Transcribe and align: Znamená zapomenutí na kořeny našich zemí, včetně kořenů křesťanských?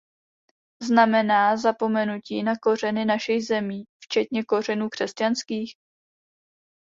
Znamená 0.83 1.57
zapomenutí 1.57 2.43
na 2.43 2.55
kořeny 2.57 3.05
našich 3.05 3.45
zemí, 3.45 3.83
včetně 4.03 4.43
kořenů 4.43 4.89
křesťanských? 4.89 5.73